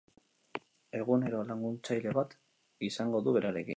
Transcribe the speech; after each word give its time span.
Egunero 0.99 1.41
laguntzaile 1.51 2.15
bat 2.19 2.35
izango 2.89 3.23
du 3.29 3.37
berarekin. 3.37 3.69